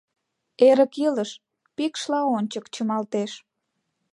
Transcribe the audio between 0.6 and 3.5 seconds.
Эрык илыш Пикшла ончык чымалтеш.